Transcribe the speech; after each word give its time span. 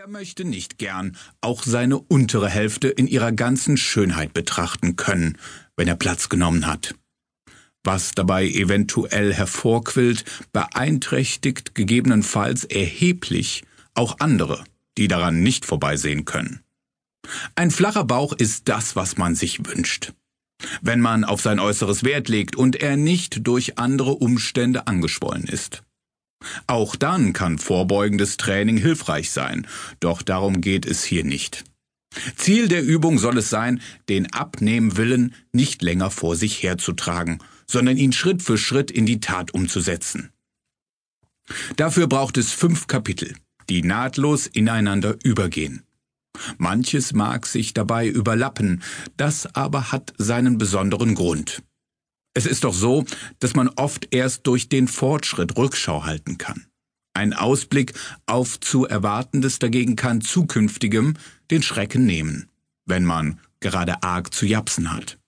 Wer 0.00 0.08
möchte 0.08 0.46
nicht 0.46 0.78
gern 0.78 1.14
auch 1.42 1.62
seine 1.62 1.98
untere 1.98 2.48
Hälfte 2.48 2.88
in 2.88 3.06
ihrer 3.06 3.32
ganzen 3.32 3.76
Schönheit 3.76 4.32
betrachten 4.32 4.96
können, 4.96 5.36
wenn 5.76 5.88
er 5.88 5.94
Platz 5.94 6.30
genommen 6.30 6.66
hat? 6.66 6.94
Was 7.84 8.12
dabei 8.12 8.48
eventuell 8.48 9.34
hervorquillt, 9.34 10.24
beeinträchtigt 10.54 11.74
gegebenenfalls 11.74 12.64
erheblich 12.64 13.64
auch 13.92 14.20
andere, 14.20 14.64
die 14.96 15.06
daran 15.06 15.42
nicht 15.42 15.66
vorbeisehen 15.66 16.24
können. 16.24 16.60
Ein 17.54 17.70
flacher 17.70 18.04
Bauch 18.04 18.32
ist 18.32 18.70
das, 18.70 18.96
was 18.96 19.18
man 19.18 19.34
sich 19.34 19.66
wünscht. 19.66 20.14
Wenn 20.80 21.00
man 21.00 21.24
auf 21.24 21.42
sein 21.42 21.60
Äußeres 21.60 22.04
Wert 22.04 22.30
legt 22.30 22.56
und 22.56 22.76
er 22.76 22.96
nicht 22.96 23.46
durch 23.46 23.76
andere 23.76 24.12
Umstände 24.14 24.86
angeschwollen 24.86 25.44
ist. 25.44 25.82
Auch 26.66 26.96
dann 26.96 27.32
kann 27.32 27.58
vorbeugendes 27.58 28.36
Training 28.36 28.76
hilfreich 28.76 29.30
sein, 29.30 29.66
doch 30.00 30.22
darum 30.22 30.60
geht 30.60 30.86
es 30.86 31.04
hier 31.04 31.24
nicht. 31.24 31.64
Ziel 32.36 32.68
der 32.68 32.82
Übung 32.82 33.18
soll 33.18 33.38
es 33.38 33.50
sein, 33.50 33.80
den 34.08 34.32
Abnehmwillen 34.32 35.34
nicht 35.52 35.82
länger 35.82 36.10
vor 36.10 36.36
sich 36.36 36.62
herzutragen, 36.62 37.38
sondern 37.66 37.96
ihn 37.96 38.12
Schritt 38.12 38.42
für 38.42 38.58
Schritt 38.58 38.90
in 38.90 39.06
die 39.06 39.20
Tat 39.20 39.54
umzusetzen. 39.54 40.30
Dafür 41.76 42.06
braucht 42.06 42.36
es 42.36 42.52
fünf 42.52 42.86
Kapitel, 42.86 43.36
die 43.68 43.82
nahtlos 43.82 44.46
ineinander 44.46 45.16
übergehen. 45.22 45.84
Manches 46.58 47.12
mag 47.12 47.46
sich 47.46 47.74
dabei 47.74 48.08
überlappen, 48.08 48.82
das 49.16 49.54
aber 49.54 49.92
hat 49.92 50.14
seinen 50.16 50.58
besonderen 50.58 51.14
Grund. 51.14 51.62
Es 52.34 52.46
ist 52.46 52.64
doch 52.64 52.74
so, 52.74 53.04
dass 53.38 53.54
man 53.54 53.68
oft 53.68 54.14
erst 54.14 54.46
durch 54.46 54.68
den 54.68 54.88
Fortschritt 54.88 55.56
Rückschau 55.56 56.04
halten 56.04 56.38
kann. 56.38 56.66
Ein 57.12 57.32
Ausblick 57.32 57.92
auf 58.26 58.60
zu 58.60 58.86
Erwartendes 58.86 59.58
dagegen 59.58 59.96
kann 59.96 60.20
zukünftigem 60.20 61.14
den 61.50 61.62
Schrecken 61.62 62.06
nehmen, 62.06 62.48
wenn 62.86 63.04
man 63.04 63.40
gerade 63.58 64.02
arg 64.02 64.32
zu 64.32 64.46
japsen 64.46 64.92
hat. 64.92 65.18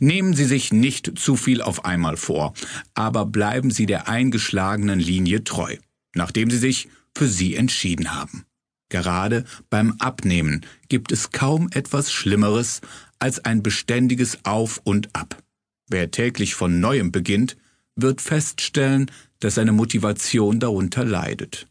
Nehmen 0.00 0.34
Sie 0.34 0.46
sich 0.46 0.72
nicht 0.72 1.18
zu 1.18 1.36
viel 1.36 1.60
auf 1.60 1.84
einmal 1.84 2.16
vor, 2.16 2.54
aber 2.94 3.26
bleiben 3.26 3.70
Sie 3.70 3.84
der 3.84 4.08
eingeschlagenen 4.08 4.98
Linie 4.98 5.44
treu, 5.44 5.76
nachdem 6.14 6.50
Sie 6.50 6.58
sich 6.58 6.88
für 7.16 7.28
sie 7.28 7.56
entschieden 7.56 8.14
haben. 8.14 8.44
Gerade 8.88 9.44
beim 9.70 9.96
Abnehmen 9.98 10.64
gibt 10.88 11.12
es 11.12 11.30
kaum 11.30 11.68
etwas 11.72 12.12
Schlimmeres 12.12 12.82
als 13.18 13.44
ein 13.44 13.62
beständiges 13.62 14.44
Auf 14.44 14.80
und 14.84 15.14
Ab. 15.14 15.42
Wer 15.88 16.10
täglich 16.10 16.54
von 16.54 16.80
neuem 16.80 17.12
beginnt, 17.12 17.56
wird 17.94 18.20
feststellen, 18.20 19.10
dass 19.40 19.54
seine 19.54 19.72
Motivation 19.72 20.60
darunter 20.60 21.04
leidet. 21.04 21.68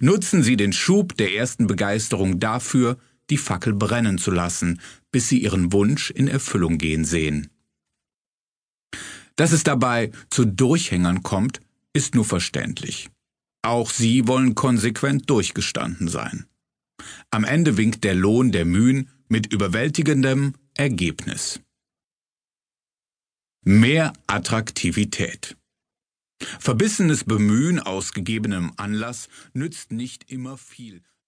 Nutzen 0.00 0.42
Sie 0.42 0.56
den 0.56 0.72
Schub 0.72 1.16
der 1.16 1.34
ersten 1.34 1.66
Begeisterung 1.66 2.40
dafür, 2.40 2.98
die 3.30 3.38
Fackel 3.38 3.72
brennen 3.74 4.18
zu 4.18 4.30
lassen, 4.30 4.80
bis 5.10 5.28
Sie 5.28 5.42
Ihren 5.42 5.72
Wunsch 5.72 6.10
in 6.10 6.28
Erfüllung 6.28 6.78
gehen 6.78 7.04
sehen. 7.04 7.48
Dass 9.36 9.52
es 9.52 9.64
dabei 9.64 10.12
zu 10.30 10.44
Durchhängern 10.44 11.22
kommt, 11.22 11.60
ist 11.92 12.14
nur 12.14 12.24
verständlich. 12.24 13.08
Auch 13.62 13.90
Sie 13.90 14.26
wollen 14.26 14.54
konsequent 14.54 15.30
durchgestanden 15.30 16.08
sein. 16.08 16.46
Am 17.30 17.44
Ende 17.44 17.76
winkt 17.76 18.04
der 18.04 18.14
Lohn 18.14 18.52
der 18.52 18.64
Mühen 18.64 19.10
mit 19.28 19.52
überwältigendem 19.52 20.54
Ergebnis. 20.76 21.60
Mehr 23.64 24.12
Attraktivität. 24.26 25.56
Verbissenes 26.58 27.22
Bemühen 27.22 27.78
aus 27.78 28.12
gegebenem 28.12 28.72
Anlass 28.76 29.28
nützt 29.52 29.92
nicht 29.92 30.32
immer 30.32 30.58
viel. 30.58 31.04